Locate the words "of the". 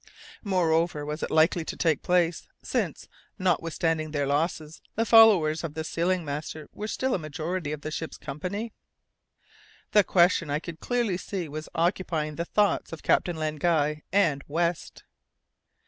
5.63-5.83, 7.71-7.91